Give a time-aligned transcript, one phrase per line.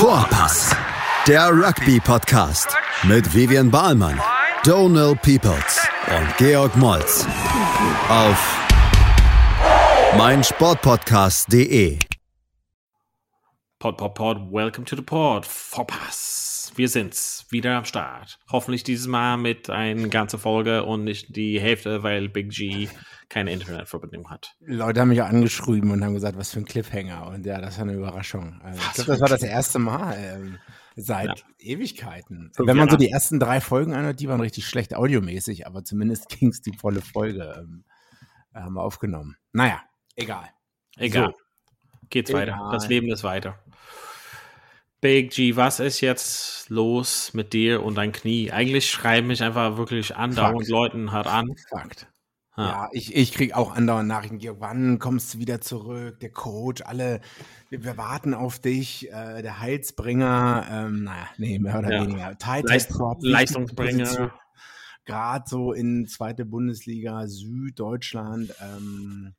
[0.00, 0.74] Vorpass,
[1.26, 4.18] der Rugby-Podcast mit Vivian Bahlmann,
[4.64, 7.26] Donal Peoples und Georg Moltz
[8.08, 8.58] auf
[10.16, 11.98] meinsportpodcast.de.
[13.78, 15.44] Pod, Pod, Pod, welcome to the Pod.
[15.44, 16.49] Vorpass.
[16.80, 18.38] Wir sind's wieder am Start.
[18.50, 22.88] Hoffentlich dieses Mal mit einer ganzen Folge und nicht die Hälfte, weil Big G
[23.28, 24.56] keine Internetverbindung hat.
[24.60, 27.26] Leute haben mich auch angeschrieben und haben gesagt, was für ein Cliffhanger.
[27.26, 28.62] Und ja, das war eine Überraschung.
[28.64, 30.58] Also, ich glaube, das war das erste Mal ähm,
[30.96, 31.44] seit ja.
[31.58, 32.50] Ewigkeiten.
[32.56, 36.30] Wenn man so die ersten drei Folgen anhört, die waren richtig schlecht audiomäßig, aber zumindest
[36.38, 37.56] ging es die volle Folge.
[37.58, 37.84] Ähm,
[38.54, 39.36] haben wir aufgenommen.
[39.52, 39.82] Naja,
[40.16, 40.48] egal.
[40.96, 41.32] Egal.
[41.32, 41.34] So.
[42.08, 42.46] Geht's egal.
[42.46, 42.70] weiter.
[42.72, 43.58] Das Leben ist weiter.
[45.00, 48.50] Big G, was ist jetzt los mit dir und dein Knie?
[48.50, 51.54] Eigentlich schreiben mich einfach wirklich andauernd Leuten hart an.
[51.70, 52.06] Fakt.
[52.56, 56.20] Ja, ich, ich kriege auch andauernd Nachrichten, Georg, wann kommst du wieder zurück?
[56.20, 57.20] Der Coach, alle,
[57.70, 62.02] wir, wir warten auf dich, äh, der Heilsbringer, ähm, naja, nee, mehr oder ja.
[62.02, 62.36] weniger.
[62.64, 64.34] Leist Leistungsbringer.
[65.06, 69.34] Gerade so in zweite Bundesliga, Süddeutschland, ähm,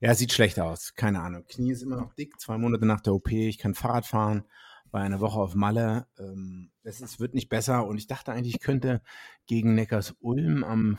[0.00, 1.44] ja, sieht schlecht aus, keine Ahnung.
[1.46, 4.44] Knie ist immer noch dick, zwei Monate nach der OP, ich kann Fahrrad fahren,
[4.92, 6.06] war eine Woche auf Malle.
[6.18, 9.02] Ähm, es ist, wird nicht besser und ich dachte eigentlich, ich könnte
[9.46, 10.98] gegen Neckars Ulm am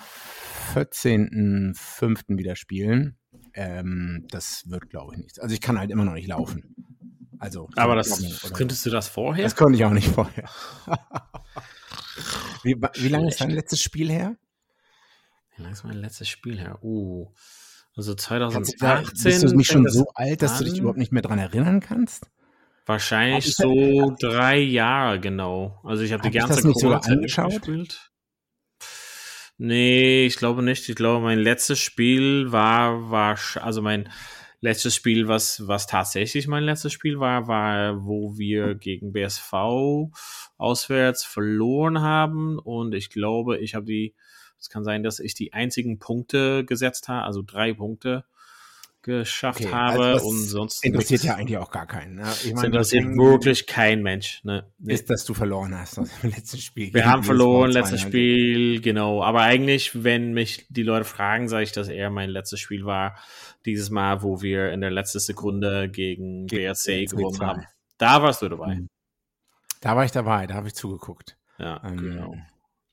[0.73, 2.37] 14.05.
[2.37, 3.17] wieder spielen.
[3.53, 5.39] Ähm, das wird, glaube ich, nichts.
[5.39, 6.75] Also ich kann halt immer noch nicht laufen.
[7.39, 9.43] Also, Aber das könntest du das vorher?
[9.43, 10.49] Das konnte ich auch nicht vorher.
[12.63, 14.37] wie, wie lange ist dein letztes Spiel her?
[15.55, 16.79] Wie lange ist mein letztes Spiel her?
[16.81, 17.27] Uh,
[17.95, 19.23] also 2018.
[19.23, 22.29] bist du nicht schon so alt, dass du dich überhaupt nicht mehr daran erinnern kannst?
[22.85, 25.79] Wahrscheinlich so drei Jahre genau.
[25.83, 27.51] Also ich habe hab die ganze Zeit sogar angeschaut.
[27.51, 28.11] Gespielt.
[29.57, 30.89] Nee, ich glaube nicht.
[30.89, 34.09] Ich glaube, mein letztes Spiel war, war, also mein
[34.59, 39.53] letztes Spiel, was, was tatsächlich mein letztes Spiel war, war, wo wir gegen BSV
[40.57, 42.59] auswärts verloren haben.
[42.59, 44.15] Und ich glaube, ich habe die,
[44.59, 48.25] es kann sein, dass ich die einzigen Punkte gesetzt habe, also drei Punkte
[49.03, 51.25] geschafft okay, habe also und sonst interessiert nichts.
[51.25, 52.15] ja eigentlich auch gar keinen.
[52.15, 52.23] Ne?
[52.43, 54.41] Ich meine, interessiert wirklich kein Mensch.
[54.45, 54.71] Ne?
[54.79, 54.93] Nee.
[54.93, 56.93] Ist, dass du verloren hast im letzten Spiel.
[56.93, 59.21] Wir haben verloren, letztes Spiel, genau.
[59.21, 63.17] Aber eigentlich, wenn mich die Leute fragen, sage ich, dass eher mein letztes Spiel war.
[63.65, 67.63] Dieses Mal, wo wir in der letzten Sekunde gegen BRC gewonnen haben.
[67.97, 68.75] Da warst du dabei.
[68.75, 68.87] Mhm.
[69.81, 71.37] Da war ich dabei, da habe ich zugeguckt.
[71.59, 72.35] Ja, ähm, genau.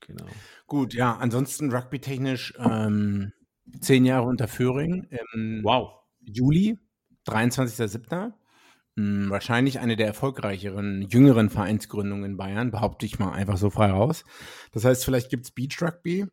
[0.01, 0.25] genau.
[0.67, 3.31] Gut, ja, ansonsten rugby-technisch ähm,
[3.79, 5.07] zehn Jahre unter Föhring.
[5.33, 6.00] Ähm, wow
[6.33, 6.77] Juli,
[7.27, 8.33] 23.07.
[8.97, 13.91] Hm, wahrscheinlich eine der erfolgreicheren, jüngeren Vereinsgründungen in Bayern, behaupte ich mal einfach so frei
[13.91, 14.25] raus.
[14.73, 16.25] Das heißt, vielleicht gibt es Beach Rugby.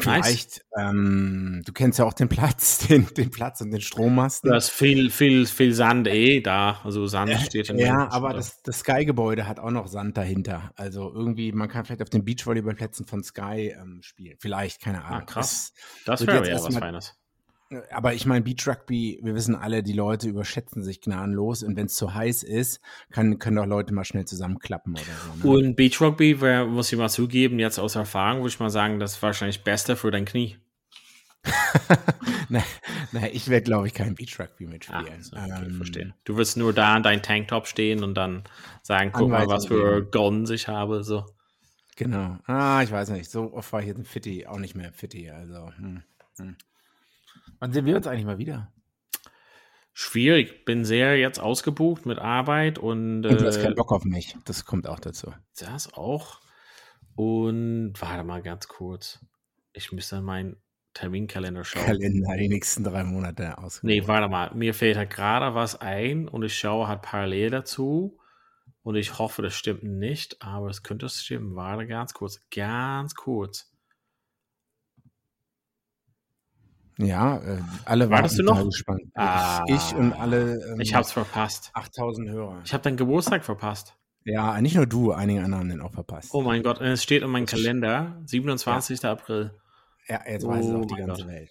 [0.00, 0.90] Vielleicht, nice.
[0.90, 4.48] ähm, du kennst ja auch den Platz, den, den Platz und den Strommasten.
[4.50, 6.80] Da ist viel, viel, viel Sand eh da.
[6.84, 10.70] Also Sand ja, steht in Ja, aber das, das Sky-Gebäude hat auch noch Sand dahinter.
[10.76, 14.36] Also irgendwie, man kann vielleicht auf den Beachvolleyballplätzen von Sky ähm, spielen.
[14.38, 15.22] Vielleicht, keine Ahnung.
[15.22, 15.72] Ah, krass.
[16.06, 17.17] Das, das wäre ja was Feines.
[17.90, 21.86] Aber ich meine, Beach Rugby, wir wissen alle, die Leute überschätzen sich gnadenlos und wenn
[21.86, 22.80] es zu heiß ist,
[23.10, 25.02] kann, können doch Leute mal schnell zusammenklappen oder
[25.42, 25.48] so.
[25.48, 25.56] Ne?
[25.56, 26.34] Und Beach Rugby,
[26.66, 29.96] muss ich mal zugeben, jetzt aus Erfahrung würde ich mal sagen, das ist wahrscheinlich besser
[29.96, 30.56] für dein Knie.
[32.48, 32.64] nein,
[33.12, 35.06] nein, ich werde, glaube ich, kein Beach Rugby mitspielen.
[35.06, 36.14] Ah, so, okay, ähm, verstehe.
[36.24, 38.44] Du wirst nur da in deinem Tanktop stehen und dann
[38.82, 41.04] sagen, guck mal, was für Guns ich habe.
[41.04, 41.26] So.
[41.96, 42.38] Genau.
[42.46, 43.30] Ah, ich weiß nicht.
[43.30, 45.30] So oft war ich jetzt ein Fitti, auch nicht mehr Fitti.
[45.30, 46.02] Also, hm,
[46.38, 46.56] hm.
[47.58, 48.72] Wann sehen wir uns eigentlich mal wieder?
[49.92, 50.64] Schwierig.
[50.64, 53.26] Bin sehr jetzt ausgebucht mit Arbeit und.
[53.26, 54.36] Und du hast keinen äh, Bock auf mich.
[54.44, 55.32] Das kommt auch dazu.
[55.58, 56.40] Das auch.
[57.16, 59.18] Und warte mal ganz kurz.
[59.72, 60.56] Ich müsste dann meinen
[60.94, 61.84] Terminkalender schauen.
[61.84, 63.82] Kalender, die nächsten drei Monate aus.
[63.82, 64.54] Nee, warte mal.
[64.54, 68.18] Mir fällt halt gerade was ein und ich schaue halt parallel dazu.
[68.82, 71.56] Und ich hoffe, das stimmt nicht, aber es könnte stimmen.
[71.56, 72.40] Warte ganz kurz.
[72.50, 73.70] Ganz kurz.
[76.98, 78.64] Ja, äh, alle waren du noch?
[78.64, 79.02] gespannt.
[79.14, 80.72] Ah, ich und alle.
[80.72, 81.70] Ähm, ich hab's verpasst.
[81.74, 82.60] 8000 Hörer.
[82.64, 83.96] Ich habe deinen Geburtstag verpasst.
[84.24, 86.30] Ja, nicht nur du, einige andere haben den auch verpasst.
[86.32, 89.00] Oh mein Gott, es steht in meinem Kalender, 27.
[89.00, 89.12] Ja.
[89.12, 89.52] April.
[90.08, 91.32] Ja, jetzt weiß oh es auch die ganze Gott.
[91.32, 91.50] Welt.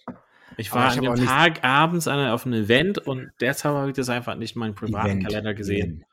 [0.56, 4.08] Ich war ich an dem Tag abends auf einem Event und deshalb habe ich das
[4.08, 5.24] einfach nicht in meinem privaten Event.
[5.24, 6.04] Kalender gesehen.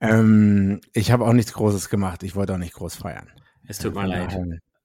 [0.00, 2.22] Ähm, ich habe auch nichts Großes gemacht.
[2.22, 3.28] Ich wollte auch nicht groß feiern.
[3.66, 4.36] Es tut mir leid.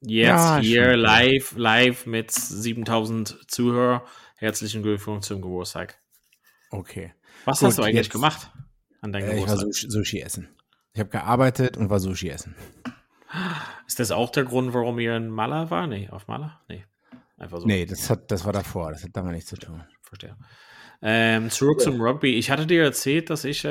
[0.08, 4.02] Jetzt ja, hier live, live mit 7000 Zuhörern.
[4.36, 6.00] Herzlichen Glückwunsch zum Geburtstag.
[6.70, 7.14] Okay.
[7.46, 8.52] Was Gut, hast du eigentlich jetzt, gemacht
[9.02, 9.68] an deinem äh, Geburtstag?
[9.72, 10.50] Ich war Sushi essen.
[10.94, 12.56] Ich habe gearbeitet und war Sushi essen.
[13.88, 15.88] Ist das auch der Grund, warum ihr in Mala war?
[15.88, 16.62] Nee, auf Mala?
[16.70, 16.86] Nee.
[17.38, 17.66] Einfach so.
[17.66, 18.92] Nee, das, hat, das war davor.
[18.92, 19.84] Das hat damit nichts zu tun.
[20.04, 20.38] Verstehe.
[21.02, 21.86] Ähm, zurück ja.
[21.86, 22.36] zum Rugby.
[22.36, 23.68] Ich hatte dir erzählt, dass ich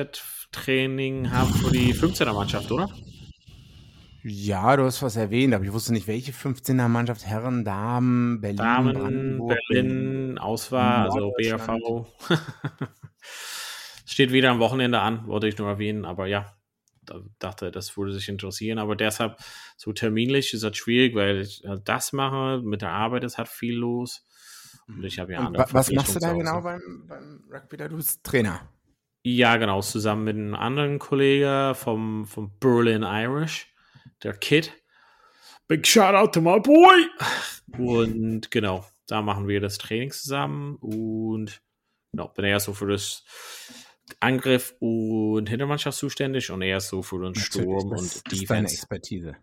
[0.50, 2.88] Training haben für die 15er Mannschaft, oder?
[4.26, 8.56] Ja, du hast was erwähnt, aber ich wusste nicht, welche 15er Mannschaft, Herren, Damen, Berlin,
[8.56, 12.06] Damen, Brandenburg, Berlin, Auswahl, also BRV.
[14.06, 16.56] Steht wieder am Wochenende an, wollte ich nur erwähnen, aber ja,
[17.02, 18.78] da dachte, das würde sich interessieren.
[18.78, 19.36] Aber deshalb,
[19.76, 23.74] so terminlich ist das schwierig, weil ich das mache, mit der Arbeit ist halt viel
[23.74, 24.26] los.
[24.88, 27.76] Und ich habe ja andere wa- was machst du da genau beim, beim Rugby?
[27.76, 28.68] Da du bist Trainer.
[29.22, 33.73] Ja, genau, zusammen mit einem anderen Kollegen vom, vom Berlin Irish,
[34.22, 34.72] der Kid.
[35.66, 37.06] Big shout out to my boy!
[37.78, 41.62] Und genau, da machen wir das Training zusammen und
[42.12, 43.24] genau, bin eher so für das
[44.20, 48.40] Angriff und Hintermannschaft zuständig und eher so für den Sturm das, und das ist deine
[48.40, 48.74] Defense.
[48.74, 49.36] Expertise.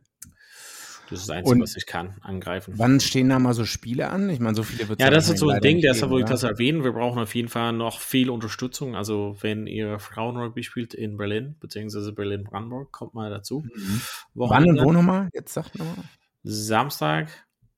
[1.12, 2.74] Das ist das Einzige, Und- was ich kann, angreifen.
[2.78, 4.30] Wann stehen da mal so Spiele an?
[4.30, 6.44] Ich meine, so viele wird Ja, das ist so ein Ding, deshalb wollte ich das
[6.44, 6.84] erwähnen.
[6.84, 8.96] Wir brauchen auf jeden Fall noch viel Unterstützung.
[8.96, 13.60] Also, wenn ihr Frauenrugby spielt in Berlin, beziehungsweise Berlin-Brandenburg, kommt mal dazu.
[13.76, 14.02] Mhm.
[14.34, 15.30] Wann und wo nochmal?
[15.34, 16.06] Jetzt sag nochmal.
[16.44, 17.28] Samstag,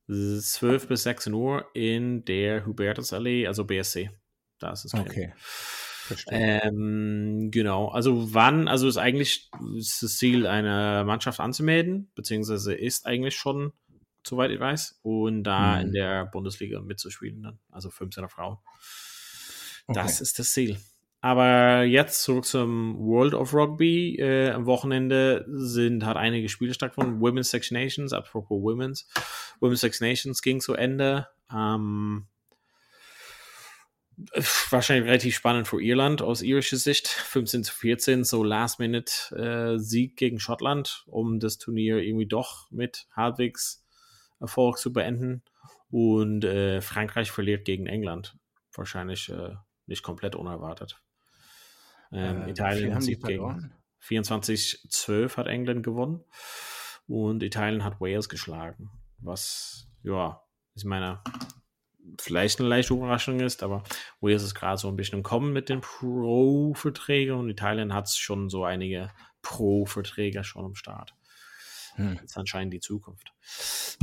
[0.08, 4.10] 12 bis 16 Uhr in der Hubertusallee, also BSC.
[4.60, 4.94] Da ist es.
[4.94, 5.32] Okay.
[6.28, 7.88] Ähm, genau.
[7.88, 13.72] Also wann, also ist eigentlich ist das Ziel, eine Mannschaft anzumelden, beziehungsweise ist eigentlich schon,
[14.26, 15.86] soweit ich weiß, und da Mhm.
[15.86, 17.58] in der Bundesliga mitzuspielen dann.
[17.70, 18.58] Also 15er Frauen.
[19.86, 20.00] Okay.
[20.00, 20.78] Das ist das Ziel.
[21.20, 24.16] Aber jetzt zurück zum World of Rugby.
[24.18, 27.20] Äh, am Wochenende sind hat einige Spiele stattgefunden.
[27.20, 29.08] Women's Six Nations, apropos Women's.
[29.58, 31.28] Women's Six Nations ging zu Ende.
[31.50, 32.26] Ähm,
[34.70, 37.08] wahrscheinlich relativ spannend für Irland aus irischer Sicht.
[37.08, 43.84] 15 zu 14, so Last-Minute-Sieg gegen Schottland, um das Turnier irgendwie doch mit halbwegs
[44.40, 45.42] Erfolg zu beenden.
[45.90, 48.36] Und äh, Frankreich verliert gegen England.
[48.72, 49.54] Wahrscheinlich äh,
[49.86, 51.00] nicht komplett unerwartet.
[52.12, 53.74] Ähm, Äh, Italien die siegt gegen verloren?
[54.02, 56.24] 24-12 hat England gewonnen.
[57.06, 58.90] Und Italien hat Wales geschlagen.
[59.18, 60.42] Was, ja,
[60.74, 61.22] ich meine,
[62.20, 63.82] vielleicht eine leichte Überraschung ist, aber
[64.20, 68.48] Wales ist gerade so ein bisschen im Kommen mit den Pro-Verträgen und Italien hat schon
[68.48, 69.10] so einige
[69.42, 71.14] Pro-Verträge schon am Start.
[71.96, 72.16] Hm.
[72.16, 73.32] Das ist anscheinend die Zukunft.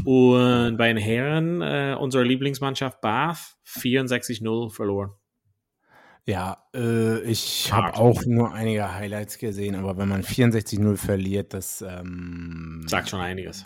[0.06, 5.12] Und bei den Herren, äh, unsere Lieblingsmannschaft Bath, 64-0 verloren.
[6.26, 11.82] Ja, äh, ich habe auch nur einige Highlights gesehen, aber wenn man 64-0 verliert, das
[11.82, 13.66] ähm, Sagt schon einiges.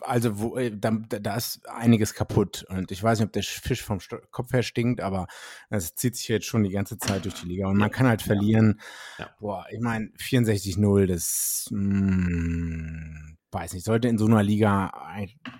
[0.00, 3.82] Also wo, äh, da, da ist einiges kaputt und ich weiß nicht, ob der Fisch
[3.82, 3.98] vom
[4.30, 5.26] Kopf her stinkt, aber
[5.70, 8.22] es zieht sich jetzt schon die ganze Zeit durch die Liga und man kann halt
[8.22, 8.80] verlieren.
[9.18, 9.30] Ja.
[9.40, 14.92] Boah, ich meine 64-0, das mh, weiß nicht, sollte in so einer Liga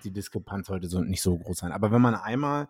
[0.03, 1.71] die Diskrepanz sollte so nicht so groß sein.
[1.71, 2.67] Aber wenn man einmal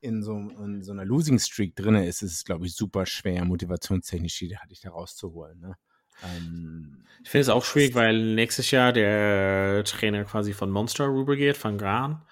[0.00, 3.44] in so, in so einer Losing Streak drin ist, ist es, glaube ich, super schwer,
[3.44, 5.60] motivationstechnisch die hatte ich da rauszuholen.
[5.60, 5.74] Ne?
[6.24, 11.56] Ähm, Ich finde es auch schwierig, weil nächstes Jahr der Trainer quasi von Monster rübergeht,
[11.56, 12.22] von Gran.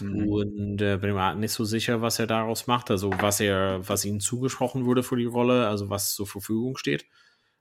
[0.00, 0.28] Mhm.
[0.28, 4.04] Und äh, bin mir nicht so sicher, was er daraus macht, also was er, was
[4.04, 7.06] ihm zugesprochen wurde für die Rolle, also was zur Verfügung steht.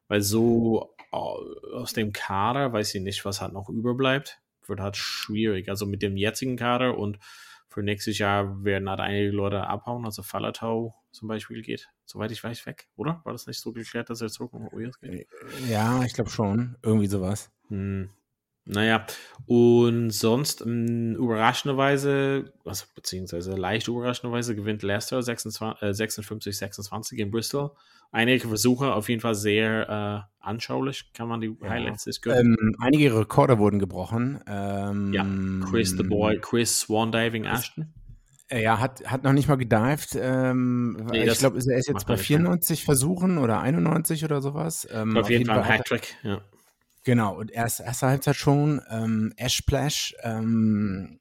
[0.08, 1.42] Weil so au-
[1.74, 4.40] aus dem Kader weiß ich nicht, was halt noch überbleibt.
[4.68, 5.70] Wird halt schwierig.
[5.70, 7.18] Also mit dem jetzigen Kader und
[7.76, 12.42] für nächstes Jahr werden halt einige Leute abhauen, also Falatau zum Beispiel geht, soweit ich
[12.42, 13.20] weiß, weg, oder?
[13.26, 15.28] War das nicht so geklärt, dass er zurück nach Warriors geht?
[15.68, 16.78] ja, ich glaube schon.
[16.84, 17.52] Irgendwie sowas.
[17.68, 18.10] Hm.
[18.64, 19.06] Naja,
[19.46, 27.30] und sonst ähm, überraschenderweise, also beziehungsweise leicht überraschenderweise gewinnt Leicester 26, äh, 56, 26 in
[27.30, 27.72] Bristol.
[28.16, 29.90] Einige Versuche, auf jeden Fall sehr
[30.24, 31.70] äh, anschaulich, kann man die Ja.
[31.70, 32.56] Highlights gönnen.
[32.60, 34.40] Ähm, einige Rekorde wurden gebrochen.
[34.48, 35.26] Ähm, ja,
[35.70, 37.94] Chris the Boy, Chris Swan Diving Ashton.
[38.50, 40.16] äh, Ja, hat, hat noch nicht mal gedived.
[40.18, 42.26] Ähm, Nee, ich glaube, er ist jetzt bei nicht.
[42.26, 44.88] 94 Versuchen oder 91 oder sowas.
[44.94, 46.40] Ähm, Auf jeden Fall er- Hattrick, ja.
[47.04, 48.82] Genau, und erst erste Halbzeit schon.
[48.90, 51.20] Ähm, Ashplash, ähm,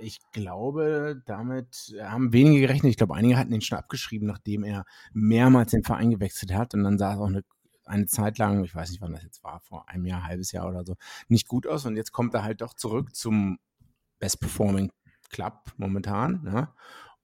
[0.00, 2.90] ich glaube, damit haben wenige gerechnet.
[2.90, 6.74] Ich glaube, einige hatten ihn schon abgeschrieben, nachdem er mehrmals den Verein gewechselt hat.
[6.74, 7.44] Und dann sah es auch eine,
[7.84, 10.68] eine Zeit lang, ich weiß nicht, wann das jetzt war, vor einem Jahr, halbes Jahr
[10.68, 10.96] oder so,
[11.28, 11.86] nicht gut aus.
[11.86, 13.58] Und jetzt kommt er halt doch zurück zum
[14.18, 14.92] Best Performing
[15.30, 16.42] Club momentan.
[16.42, 16.68] Ne?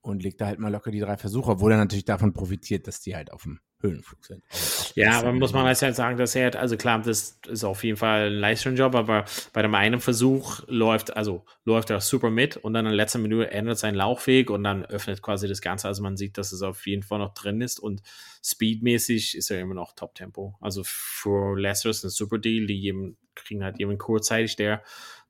[0.00, 3.00] Und legt da halt mal locker die drei Versuche, obwohl er natürlich davon profitiert, dass
[3.00, 4.43] die halt auf dem Höhenflug sind.
[4.51, 7.97] Also, Ja, aber muss man halt sagen, dass er, also klar, das ist auf jeden
[7.97, 12.75] Fall ein Leistungsjob, aber bei dem einen Versuch läuft, also läuft er super mit und
[12.75, 15.89] dann in letzter Minute ändert sein Laufweg und dann öffnet quasi das Ganze.
[15.89, 18.03] Also man sieht, dass es auf jeden Fall noch drin ist und
[18.45, 20.55] speedmäßig ist er immer noch Top-Tempo.
[20.61, 24.83] Also für Leicester ist ein super Deal, die jedem, kriegen halt jemanden kurzzeitig, der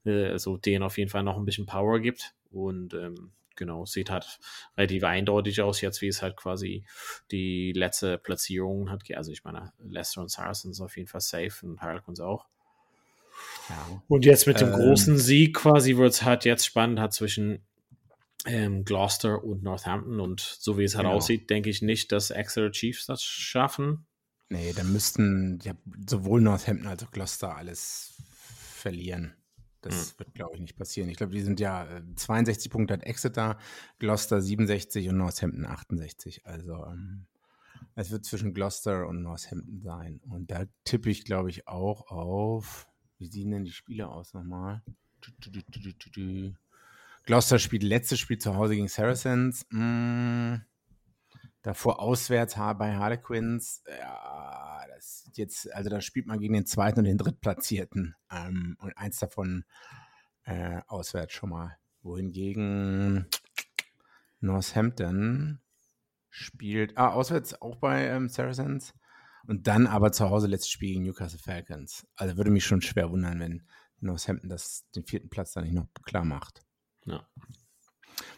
[0.04, 4.11] äh, so denen auf jeden Fall noch ein bisschen Power gibt und ähm, genau, sieht
[4.11, 4.38] halt
[4.76, 6.85] relativ eindeutig aus jetzt, wie es halt quasi
[7.30, 9.02] die letzte Platzierung hat.
[9.14, 12.47] Also ich meine, Leicester und Saracens auf jeden Fall safe und Harlequins auch.
[13.68, 14.02] Ja.
[14.09, 17.64] Und jetzt mit dem ähm, großen Sieg quasi wird es halt jetzt spannend, hat zwischen
[18.44, 21.16] ähm, Gloucester und Northampton und so wie es halt genau.
[21.16, 24.06] aussieht, denke ich nicht, dass Exeter Chiefs das schaffen.
[24.49, 25.73] Nee, da müssten ja,
[26.06, 28.14] sowohl Northampton als auch Gloucester alles
[28.75, 29.35] verlieren.
[29.82, 30.18] Das hm.
[30.20, 31.08] wird, glaube ich, nicht passieren.
[31.10, 31.86] Ich glaube, die sind ja
[32.16, 33.58] 62 äh, Punkte hat Exeter,
[33.98, 36.46] Gloucester 67 und Northampton 68.
[36.46, 37.26] Also ähm,
[37.94, 40.20] es wird zwischen Gloucester und Northampton sein.
[40.28, 42.88] Und da tippe ich, glaube ich, auch auf.
[43.18, 44.82] Wie sehen denn die Spiele aus nochmal?
[47.24, 49.66] Gloucester spielt letztes Spiel zu Hause gegen Saracens.
[49.70, 50.56] Mm,
[51.62, 53.82] davor auswärts bei Harlequins.
[53.86, 54.41] Ja,
[55.38, 58.14] jetzt, also da spielt man gegen den zweiten und den drittplatzierten.
[58.30, 59.64] Ähm, und eins davon
[60.44, 61.76] äh, auswärts schon mal.
[62.02, 63.26] Wohingegen
[64.40, 65.60] Northampton
[66.28, 68.94] spielt, ah, auswärts auch bei ähm, Saracens.
[69.46, 72.06] Und dann aber zu Hause letztes Spiel gegen Newcastle Falcons.
[72.16, 73.66] Also würde mich schon schwer wundern, wenn
[74.00, 76.62] Northampton das, den vierten Platz da nicht noch klar macht.
[77.04, 77.26] Ja.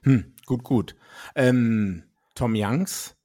[0.03, 0.97] Hm, gut, gut.
[1.35, 3.17] Ähm, Tom Youngs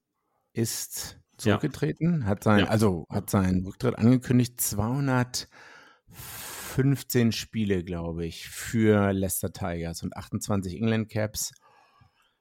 [0.54, 2.28] ist zurückgetreten, ja.
[2.28, 2.68] hat sein, ja.
[2.68, 4.62] also hat seinen Rücktritt angekündigt.
[4.62, 11.54] 215 Spiele, glaube ich, für Leicester Tigers und 28 England Caps.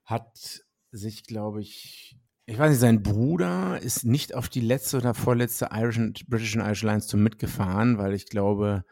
[0.04, 5.12] Hat sich, glaube ich, ich weiß nicht, sein Bruder ist nicht auf die letzte oder
[5.12, 8.84] vorletzte Irish and, British and Irish Lions Tour mitgefahren, weil ich glaube,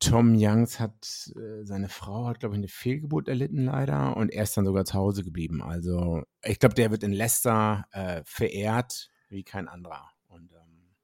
[0.00, 4.42] Tom Youngs hat, äh, seine Frau hat, glaube ich, eine Fehlgeburt erlitten leider und er
[4.42, 5.62] ist dann sogar zu Hause geblieben.
[5.62, 10.10] Also ich glaube, der wird in Leicester äh, verehrt wie kein anderer.
[10.28, 10.94] Und ähm,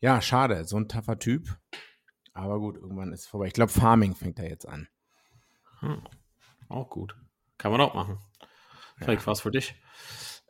[0.00, 1.58] ja, schade, so ein taffer Typ.
[2.32, 3.46] Aber gut, irgendwann ist es vorbei.
[3.46, 4.88] Ich glaube, Farming fängt er jetzt an.
[5.80, 6.02] Hm.
[6.68, 7.16] Auch gut.
[7.58, 8.18] Kann man auch machen.
[8.96, 9.26] Vielleicht ja.
[9.26, 9.74] was für dich.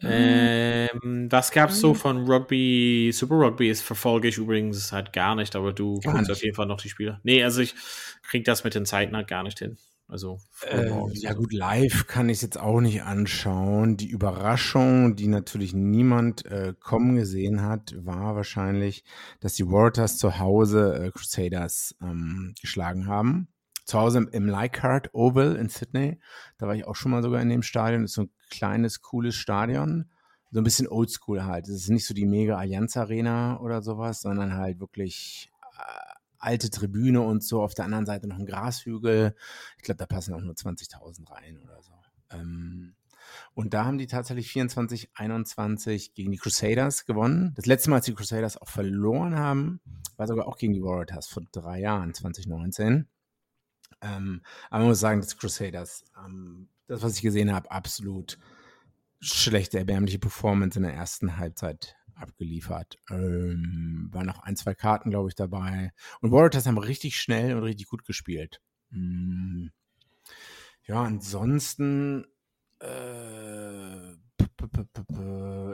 [0.03, 1.97] Ähm, was gab es so mhm.
[1.97, 3.11] von Rugby?
[3.13, 6.37] Super Rugby ist verfolge ich übrigens halt gar nicht, aber du gar guckst nicht.
[6.37, 7.21] auf jeden Fall noch die Spiele.
[7.23, 7.75] Nee, also ich
[8.23, 9.79] krieg das mit den Zeiten halt gar nicht hin.
[10.07, 10.39] Also
[10.71, 13.97] äh, ja gut, live kann ich es jetzt auch nicht anschauen.
[13.97, 19.03] Die Überraschung, die natürlich niemand äh, kommen gesehen hat, war wahrscheinlich,
[19.41, 23.49] dass die Warriors zu Hause äh, Crusaders ähm, geschlagen haben.
[23.87, 26.21] Zu Hause im, im Leichhardt Oval in Sydney.
[26.59, 28.03] Da war ich auch schon mal sogar in dem Stadion.
[28.03, 30.11] Das ist so ein kleines, cooles Stadion.
[30.51, 31.67] So ein bisschen oldschool halt.
[31.67, 36.04] Es ist nicht so die mega Allianz Arena oder sowas, sondern halt wirklich äh,
[36.45, 37.63] alte Tribüne und so.
[37.63, 39.35] Auf der anderen Seite noch ein Grashügel.
[39.77, 41.93] Ich glaube, da passen auch nur 20.000 rein oder so.
[42.31, 42.95] Ähm,
[43.55, 47.53] und da haben die tatsächlich 24, 21 gegen die Crusaders gewonnen.
[47.57, 49.81] Das letzte Mal, als die Crusaders auch verloren haben,
[50.17, 53.09] war sogar auch gegen die Warriors vor drei Jahren, 2019.
[54.03, 58.39] Ähm, aber man muss sagen, dass Crusaders ähm, das, was ich gesehen habe, absolut
[59.21, 62.99] schlechte, erbärmliche Performance in der ersten Halbzeit abgeliefert.
[63.11, 65.93] Ähm, waren noch ein, zwei Karten, glaube ich, dabei.
[66.21, 68.61] Und Warriors haben richtig schnell und richtig gut gespielt.
[68.91, 69.71] Mhm.
[70.87, 72.27] Ja, ansonsten,
[72.81, 74.15] äh,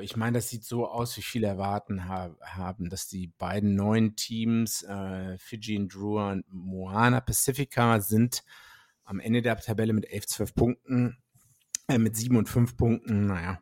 [0.03, 4.17] ich meine, das sieht so aus, wie viele erwarten ha haben, dass die beiden neuen
[4.17, 8.45] Teams, äh, Fiji und Drua und Moana Pacifica, sind
[9.05, 11.19] am Ende der Tabelle mit 11, 12 Punkten,
[11.89, 13.61] äh, mit 7 und 5 Punkten, naja.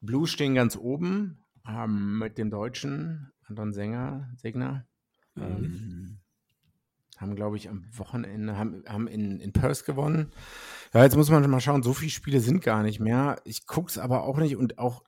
[0.00, 4.86] Blue stehen ganz oben ähm, mit dem Deutschen, Anton Sänger, Segner.
[5.34, 5.42] Mhm.
[5.42, 6.20] Ähm,
[7.20, 10.32] haben, glaube ich, am Wochenende, haben, haben in, in Perth gewonnen.
[10.94, 13.40] Ja, jetzt muss man mal schauen, so viele Spiele sind gar nicht mehr.
[13.44, 15.04] Ich gucke es aber auch nicht und auch,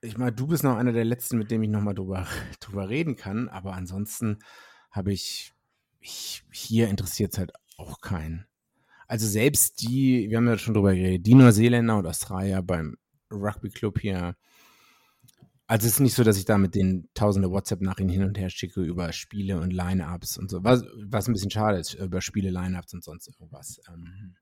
[0.00, 2.26] ich meine, du bist noch einer der Letzten, mit dem ich nochmal drüber,
[2.60, 4.38] drüber reden kann, aber ansonsten
[4.90, 5.52] habe ich,
[6.00, 8.46] ich hier interessiert es halt auch keinen.
[9.06, 12.96] Also selbst die, wir haben ja schon drüber geredet, die Neuseeländer und Australier beim
[13.30, 14.36] Rugby Club hier.
[15.66, 18.50] Also es ist nicht so, dass ich da mit den tausende WhatsApp-Nachrichten hin und her
[18.50, 20.62] schicke über Spiele und Line-Ups und so.
[20.62, 23.80] Was, was ein bisschen schade ist, über Spiele, Line-Ups und sonst irgendwas.
[23.88, 24.34] Ähm,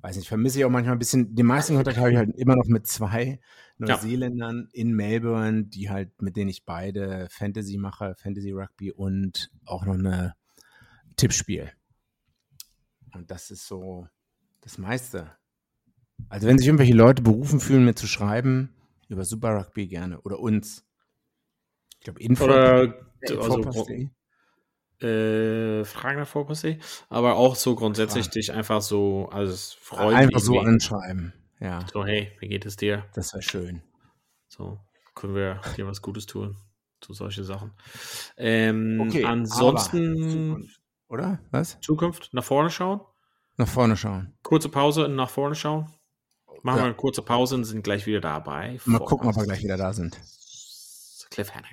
[0.00, 1.34] weiß nicht, vermisse ich auch manchmal ein bisschen.
[1.34, 3.40] Den meisten Kontakt habe ich halt immer noch mit zwei
[3.76, 4.80] Neuseeländern ja.
[4.80, 9.94] in Melbourne, die halt, mit denen ich beide Fantasy mache, Fantasy Rugby und auch noch
[9.94, 10.34] eine
[11.16, 11.70] Tippspiel.
[13.12, 14.08] Und das ist so
[14.62, 15.30] das meiste.
[16.28, 18.70] Also wenn sich irgendwelche Leute berufen fühlen, mir zu schreiben,
[19.08, 20.20] über Super Rugby gerne.
[20.22, 20.86] Oder uns.
[21.98, 22.44] Ich glaube, Info.
[22.44, 22.94] Oder
[23.38, 24.08] also,
[25.00, 28.34] äh, Fragen nach Vorpassé, aber auch so grundsätzlich Fragen.
[28.34, 30.16] dich einfach so als Freund.
[30.16, 31.86] Einfach so anschreiben, ja.
[31.92, 33.06] So, hey, wie geht es dir?
[33.14, 33.82] Das wäre schön.
[34.48, 34.80] So,
[35.14, 36.56] können wir dir was Gutes tun.
[37.04, 37.72] So solche Sachen.
[38.36, 40.68] Ähm, okay, ansonsten.
[41.08, 41.38] Oder?
[41.52, 41.78] Was?
[41.80, 43.00] Zukunft, nach vorne schauen.
[43.56, 44.34] Nach vorne schauen.
[44.42, 45.86] Kurze Pause und nach vorne schauen.
[46.62, 48.78] Machen wir eine kurze Pause und sind gleich wieder dabei.
[48.84, 50.18] Mal gucken, ob wir gleich wieder da sind.
[51.30, 51.66] Cliffhanger.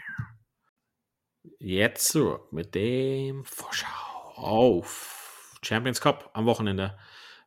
[1.60, 3.88] Jetzt zurück mit dem Vorschau
[4.36, 6.98] auf Champions Cup am Wochenende.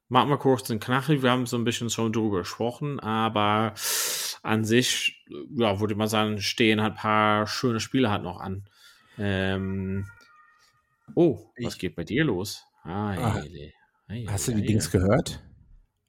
[0.08, 1.22] Machen wir kurz den Knachel.
[1.22, 3.74] Wir haben so ein bisschen schon drüber gesprochen, aber
[4.42, 8.68] an sich, ja, würde man sagen, stehen halt ein paar schöne Spiele halt noch an.
[9.18, 10.08] Ähm,
[11.14, 12.64] oh, was ich, geht bei dir los?
[12.84, 13.44] Ah, ah,
[14.08, 15.42] hey, hast du die Dings gehört?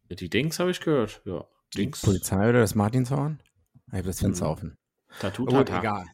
[0.10, 1.46] Die Dings habe ich gehört, ja.
[1.76, 2.02] Dings.
[2.02, 3.42] Die Polizei oder das Martinshorn?
[3.88, 4.52] Ich habe das Fenster mhm.
[4.52, 4.78] offen.
[5.20, 6.06] Tattoo, oh, egal.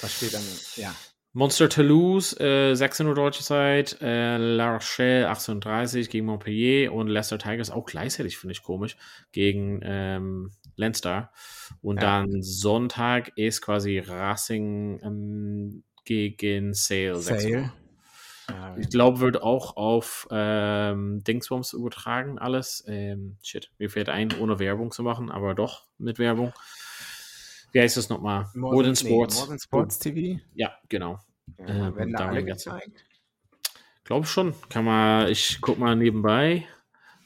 [0.00, 0.42] Was steht dann?
[0.76, 0.94] Ja.
[1.32, 7.38] Monster Toulouse, äh, 16 Uhr deutsche Zeit, äh, La Rochelle 18.30 gegen Montpellier und Leicester
[7.38, 8.96] Tigers auch gleichzeitig, finde ich komisch,
[9.30, 11.30] gegen ähm, Leinster.
[11.80, 12.22] Und ja.
[12.22, 17.20] dann Sonntag ist quasi Racing ähm, gegen Sale.
[17.20, 17.72] Sale.
[18.78, 22.84] Ich glaube, wird auch auf ähm, Dingsbombs übertragen, alles.
[22.86, 26.52] Ähm, shit, mir fällt ein, ohne Werbung zu machen, aber doch mit Werbung
[27.72, 28.48] wie heißt das nochmal?
[28.54, 29.40] Modern, Sports.
[29.40, 30.40] Modern Sports TV?
[30.54, 31.18] Ja, genau.
[31.58, 33.04] Ja, äh, werden da alle gezeigt?
[34.04, 34.54] Glaube schon.
[34.70, 36.66] Kann man, ich guck mal nebenbei.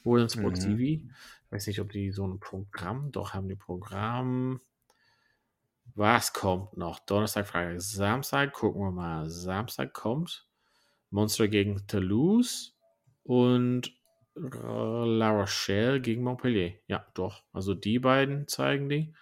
[0.03, 0.77] Modern Sports mhm.
[0.77, 1.05] TV.
[1.49, 4.59] Weiß nicht, ob die so ein Programm, doch haben die Programm.
[5.95, 6.99] Was kommt noch?
[6.99, 8.53] Donnerstag, Freitag, Samstag.
[8.53, 9.29] Gucken wir mal.
[9.29, 10.47] Samstag kommt
[11.13, 12.75] Monster gegen Toulouse
[13.21, 13.93] und
[14.35, 16.73] La Rochelle gegen Montpellier.
[16.87, 17.43] Ja, doch.
[17.53, 19.13] Also die beiden zeigen die.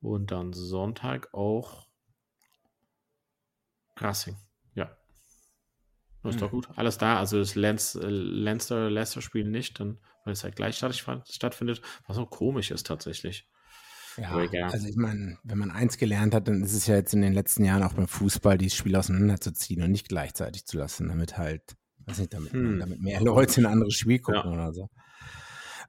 [0.00, 1.86] Und dann Sonntag auch
[3.96, 4.36] Racing.
[4.74, 4.96] Ja.
[6.22, 6.46] Das ist hm.
[6.46, 6.68] doch gut.
[6.74, 7.18] Alles da.
[7.18, 13.48] Also das Leinster-Leicester-Spiel nicht, dann, weil es halt gleichzeitig stattfindet, was auch komisch ist tatsächlich.
[14.16, 17.22] Ja, also ich meine, wenn man eins gelernt hat, dann ist es ja jetzt in
[17.22, 21.38] den letzten Jahren auch beim Fußball, dieses Spiel auseinanderzuziehen und nicht gleichzeitig zu lassen, damit
[21.38, 21.76] halt,
[22.06, 22.78] weiß nicht, damit, hm.
[22.78, 24.52] damit mehr Leute ein anderes Spiel gucken ja.
[24.52, 24.88] oder so.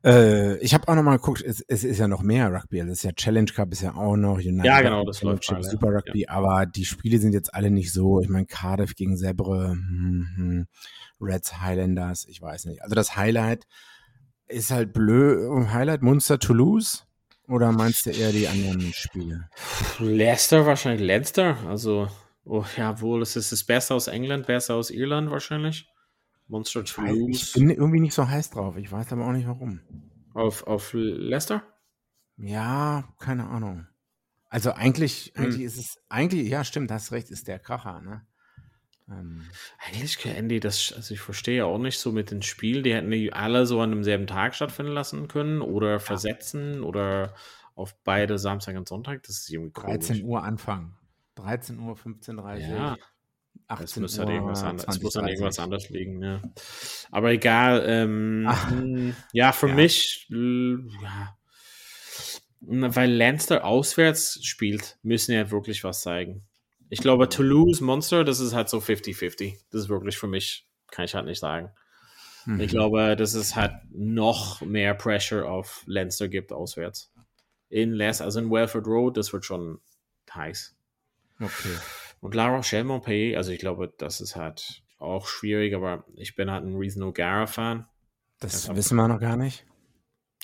[0.03, 2.81] Äh, ich habe auch noch mal geguckt, es, es, ist ja noch mehr Rugby.
[2.81, 5.51] Also es ist ja Challenge Cup, ist ja auch noch United ja, genau, das läuft
[5.51, 5.63] alle.
[5.63, 6.29] Super Rugby, ja.
[6.29, 8.19] aber die Spiele sind jetzt alle nicht so.
[8.19, 10.67] Ich meine, Cardiff gegen Sebre, hm, hm,
[11.19, 12.81] Reds Highlanders, ich weiß nicht.
[12.81, 13.67] Also das Highlight
[14.47, 15.69] ist halt blöd.
[15.71, 17.05] Highlight Munster Toulouse.
[17.51, 19.49] Oder meinst du eher die anderen Spiele?
[19.99, 21.57] Leicester wahrscheinlich Leicester.
[21.67, 22.07] Also,
[22.45, 25.85] oh, ja, wohl, es ist das Beste aus England, Beste aus Irland wahrscheinlich.
[26.47, 27.49] Monster Toulouse.
[27.49, 28.77] Ich bin irgendwie nicht so heiß drauf.
[28.77, 29.81] Ich weiß aber auch nicht warum.
[30.33, 31.61] Auf, auf Leicester?
[32.37, 33.85] Ja, keine Ahnung.
[34.47, 35.43] Also eigentlich, hm.
[35.43, 38.25] eigentlich ist es, eigentlich, ja, stimmt, hast recht, ist der Kracher, ne?
[39.11, 39.43] Ähm.
[39.79, 43.33] Eigentlich, Andy, das, also ich verstehe auch nicht so mit den Spielen, die hätten die
[43.33, 46.81] alle so an demselben Tag stattfinden lassen können oder versetzen ja.
[46.81, 47.33] oder
[47.75, 49.23] auf beide Samstag und Sonntag.
[49.23, 50.07] Das ist irgendwie komisch.
[50.07, 50.95] 13 Uhr Anfang.
[51.35, 52.57] 13 Uhr, 15.30 Uhr.
[52.59, 52.97] Ja.
[53.67, 56.41] 18 es muss, halt irgendwas, an, 20, es muss an irgendwas anderes liegen, ja.
[57.09, 59.75] Aber egal, ähm, hm, ja, für ja.
[59.75, 61.37] mich, ja,
[62.61, 66.43] weil Lanster auswärts spielt, müssen ja wirklich was zeigen.
[66.91, 69.57] Ich glaube, Toulouse Monster, das ist halt so 50-50.
[69.71, 71.71] Das ist wirklich für mich, kann ich halt nicht sagen.
[72.45, 72.59] Mhm.
[72.59, 77.13] Ich glaube, dass es halt noch mehr Pressure auf Lancer gibt auswärts.
[77.69, 79.79] In Les, also in Welford Road, das wird schon
[80.35, 80.75] heiß.
[81.39, 81.77] Okay.
[82.19, 86.51] Und La Rochelle Montpellier, also ich glaube, das ist halt auch schwierig, aber ich bin
[86.51, 87.85] halt ein Reason O'Gara-Fan.
[88.41, 89.65] Das, das wissen wir noch gar nicht.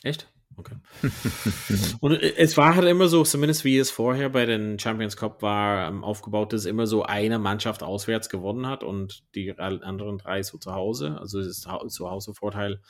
[0.01, 0.31] Echt?
[0.57, 0.75] Okay.
[2.01, 5.87] und es war halt immer so, zumindest wie es vorher bei den Champions Cup war,
[5.87, 10.57] ähm, aufgebaut, dass immer so eine Mannschaft auswärts gewonnen hat und die anderen drei so
[10.57, 11.17] zu Hause.
[11.19, 12.81] Also das Zuhause-Vorteil,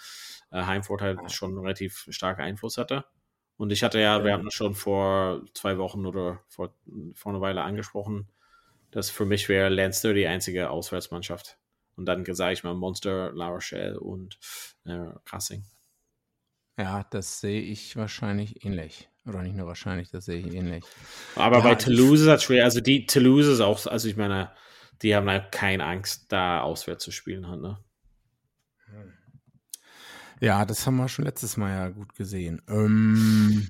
[0.52, 3.04] äh, Heimvorteil schon relativ starken Einfluss hatte.
[3.58, 6.74] Und ich hatte ja, wir haben das schon vor zwei Wochen oder vor,
[7.16, 8.30] vor einer Weile angesprochen,
[8.92, 11.58] das für mich wäre Leinster die einzige Auswärtsmannschaft.
[11.98, 14.40] Und dann sage ich mal Monster, La Rochelle und
[14.86, 15.66] äh, Racing.
[16.78, 19.10] Ja, das sehe ich wahrscheinlich ähnlich.
[19.26, 20.86] Oder nicht nur wahrscheinlich, das sehe ich ähnlich.
[21.36, 22.64] Aber ja, bei Toulouse ist das schwer.
[22.64, 24.52] Also die Toulouse ist auch, also ich meine,
[25.02, 27.48] die haben halt keine Angst, da auswärts zu spielen.
[27.48, 27.78] Halt, ne?
[30.40, 32.62] Ja, das haben wir schon letztes Mal ja gut gesehen.
[32.70, 33.70] Ähm,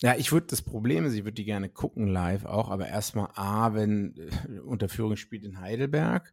[0.00, 3.30] ja, ich würde, das Problem ist, ich würde die gerne gucken live auch, aber erstmal
[3.34, 6.32] A, wenn äh, Unterführung spielt in Heidelberg,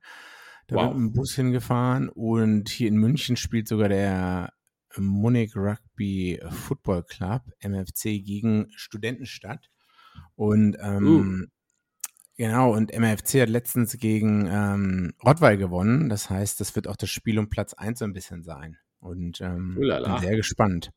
[0.67, 0.84] da wow.
[0.88, 4.54] wird ein Bus hingefahren und hier in München spielt sogar der
[4.97, 9.69] Munich Rugby Football Club, MFC, gegen Studentenstadt.
[10.36, 11.47] Und ähm, uh.
[12.38, 16.10] genau, und MFC hat letztens gegen ähm, Rottweil gewonnen.
[16.10, 18.77] Das heißt, das wird auch das Spiel um Platz 1 so ein bisschen sein.
[18.99, 20.91] Und ähm, bin sehr gespannt.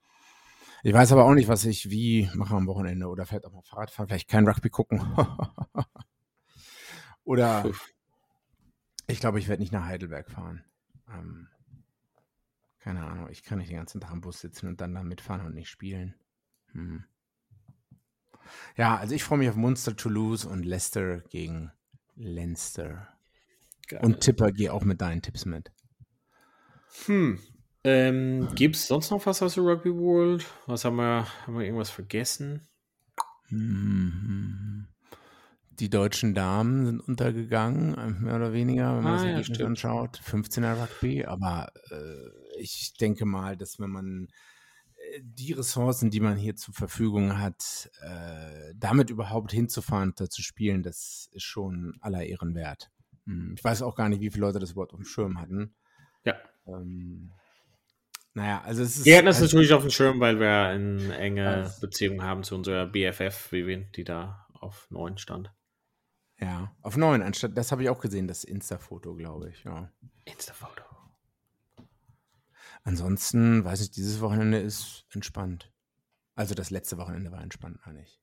[0.83, 3.63] Ich weiß aber auch nicht, was ich wie mache am Wochenende oder vielleicht auch mal
[3.63, 5.01] Fahrrad fahren, vielleicht kein Rugby gucken.
[7.25, 7.65] oder
[9.07, 10.63] ich glaube, ich werde nicht nach Heidelberg fahren.
[12.85, 15.47] Keine Ahnung, ich kann nicht den ganzen Tag im Bus sitzen und dann da mitfahren
[15.47, 16.15] und nicht spielen.
[16.73, 17.03] Hm.
[18.77, 21.73] Ja, also ich freue mich auf Munster Toulouse und Leicester gegen
[22.15, 23.09] Leinster.
[23.89, 24.01] Geil.
[24.03, 25.73] Und Tipper, geh auch mit deinen Tipps mit.
[27.07, 27.41] Hm.
[27.85, 30.45] Ähm, Gibt es sonst noch was aus der Rugby World?
[30.67, 31.27] Was haben wir?
[31.47, 32.69] Haben wir irgendwas vergessen?
[33.49, 34.89] Hm.
[35.71, 40.21] Die deutschen Damen sind untergegangen, mehr oder weniger, wenn man ah, das ja, Ergebnis anschaut.
[40.23, 44.29] 15er Rugby, aber äh, ich denke mal, dass wenn man
[44.97, 50.43] äh, die Ressourcen, die man hier zur Verfügung hat, äh, damit überhaupt hinzufahren da zu
[50.43, 52.91] spielen, das ist schon aller Ehren wert.
[53.27, 55.75] Hm, ich weiß auch gar nicht, wie viele Leute das überhaupt auf dem Schirm hatten.
[56.25, 56.37] Ja.
[56.67, 57.33] Ähm,
[58.35, 59.05] naja, also es ist.
[59.05, 62.57] Wir hatten das halt natürlich auf dem Schirm, weil wir eine enge Beziehung haben zu
[62.57, 65.53] unserer BFF, Vivian, die da auf 9 stand.
[66.41, 69.93] Ja, auf 9, anstatt, das habe ich auch gesehen, das Insta-Foto, glaube ich, ja.
[70.25, 70.84] Insta-Foto.
[72.85, 75.73] Ansonsten, weiß ich, dieses Wochenende ist entspannt.
[76.35, 78.21] Also das letzte Wochenende war entspannt, meine ich.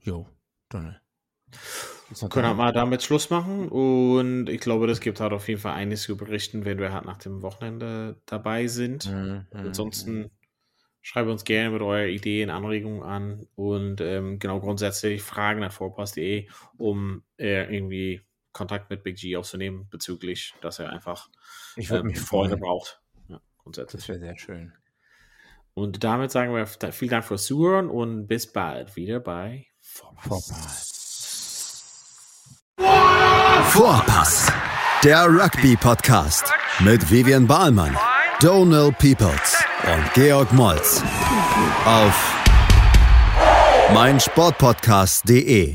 [0.00, 0.28] Jo,
[0.68, 1.00] Donald.
[2.30, 6.02] Können wir damit Schluss machen und ich glaube, das gibt halt auf jeden Fall einiges
[6.02, 9.10] zu berichten, wenn wir halt nach dem Wochenende dabei sind.
[9.10, 10.30] Mhm, mhm Ansonsten mhm.
[11.00, 16.48] schreibt uns gerne mit euren Ideen, Anregungen an und ähm, genau grundsätzlich Fragen nach vorpass.de,
[16.76, 18.20] um äh, irgendwie
[18.54, 21.28] Kontakt mit Big G aufzunehmen bezüglich, dass er einfach
[21.76, 23.02] ich ähm, mich Freunde braucht.
[23.28, 24.02] Ja, grundsätzlich.
[24.02, 24.72] Das wäre sehr schön.
[25.74, 30.28] Und damit sagen wir vielen Dank fürs Zuhören und bis bald wieder bei Vorpass.
[30.28, 30.94] Vorpass.
[33.72, 34.52] Vorpass,
[35.02, 37.96] der Rugby-Podcast mit Vivian Bahlmann,
[38.40, 41.02] Donal Peoples und Georg Moltz
[41.84, 42.34] auf
[43.92, 45.74] meinsportpodcast.de.